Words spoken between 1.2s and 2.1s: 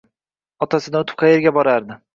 qaerga borardi